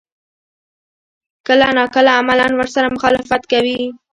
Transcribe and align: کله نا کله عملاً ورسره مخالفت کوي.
کله 1.47 1.67
نا 1.77 1.83
کله 1.95 2.11
عملاً 2.21 2.47
ورسره 2.55 2.93
مخالفت 2.95 3.41
کوي. 3.51 3.79